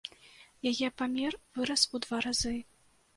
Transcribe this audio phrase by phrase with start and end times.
[0.69, 2.55] Яе памер вырас у два разы.